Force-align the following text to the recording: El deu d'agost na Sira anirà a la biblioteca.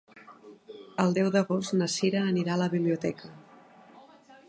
El 1.03 1.13
deu 1.17 1.29
d'agost 1.35 1.77
na 1.83 1.89
Sira 1.99 2.25
anirà 2.33 2.57
a 2.57 2.61
la 2.65 2.73
biblioteca. 2.75 3.35